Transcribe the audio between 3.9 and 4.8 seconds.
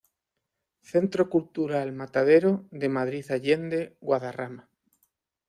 Guadarrama.